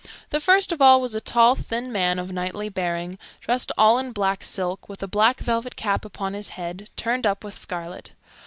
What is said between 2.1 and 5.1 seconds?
of knightly bearing, dressed all in black silk, with a